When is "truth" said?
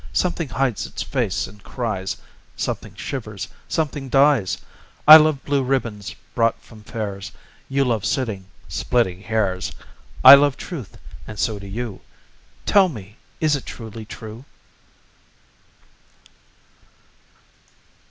10.57-10.97